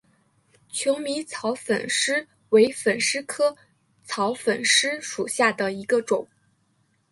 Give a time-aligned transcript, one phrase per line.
[0.67, 3.55] 求米草粉虱为粉虱科
[4.03, 6.27] 草粉虱属下的一个种。